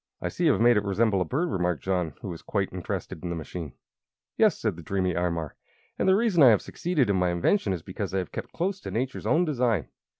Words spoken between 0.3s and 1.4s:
you have made it resemble a